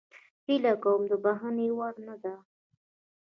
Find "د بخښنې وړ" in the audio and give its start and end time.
1.07-1.93